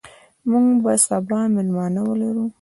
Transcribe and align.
موږ 0.49 0.67
به 0.83 0.93
سبا 1.07 1.39
مېلمانه 1.55 2.01
ولرو. 2.05 2.45